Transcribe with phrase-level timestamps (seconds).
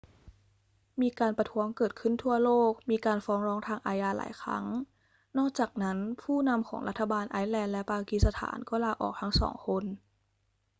[1.01, 4.65] มีการประท้วงเกิดขึ้นทั่วโลก มีการฟ้องร้องทางอาญาหลายครั้ง
[5.37, 9.83] นอกจากนั้นผู้นำของรัฐบาลไอซ์แลนด์และปากีสถานก็ลาออกทั้งสองคน